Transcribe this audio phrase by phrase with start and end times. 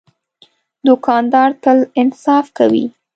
[0.85, 2.85] دوکاندار تل انصاف کوي.